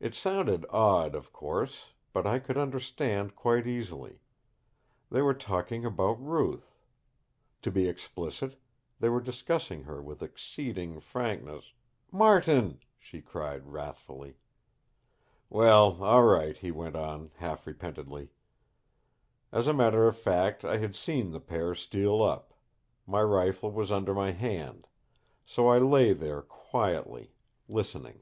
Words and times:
"It 0.00 0.14
sounded 0.14 0.64
odd, 0.70 1.16
of 1.16 1.32
course 1.32 1.90
but 2.12 2.24
I 2.24 2.38
could 2.38 2.56
understand 2.56 3.34
quite 3.34 3.66
easily. 3.66 4.20
They 5.10 5.22
were 5.22 5.34
talking 5.34 5.84
about 5.84 6.22
Ruth. 6.24 6.76
To 7.62 7.72
be 7.72 7.88
explicit, 7.88 8.56
they 9.00 9.08
were 9.08 9.20
discussing 9.20 9.82
her 9.82 10.00
with 10.00 10.22
exceeding 10.22 11.00
frankness" 11.00 11.72
"Martin!" 12.12 12.78
she 13.00 13.20
cried 13.20 13.66
wrathfully. 13.66 14.36
"Well, 15.50 16.00
all 16.00 16.22
right," 16.26 16.56
he 16.56 16.70
went 16.70 16.94
on, 16.94 17.32
half 17.38 17.66
repentantly. 17.66 18.28
"As 19.50 19.66
a 19.66 19.74
matter 19.74 20.06
of 20.06 20.16
fact, 20.16 20.64
I 20.64 20.76
had 20.76 20.94
seen 20.94 21.32
the 21.32 21.40
pair 21.40 21.74
steal 21.74 22.22
up. 22.22 22.54
My 23.04 23.22
rifle 23.22 23.72
was 23.72 23.90
under 23.90 24.14
my 24.14 24.30
hand. 24.30 24.86
So 25.44 25.66
I 25.66 25.78
lay 25.78 26.12
there 26.12 26.42
quietly, 26.42 27.32
listening. 27.66 28.20